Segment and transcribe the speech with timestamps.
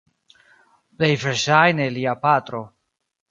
[1.01, 2.63] Plej verŝajne lia patro.